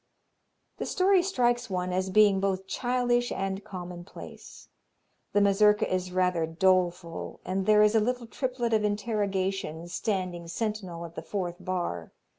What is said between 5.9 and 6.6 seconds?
is rather